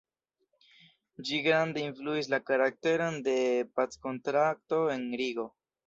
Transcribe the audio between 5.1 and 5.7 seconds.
Rigo.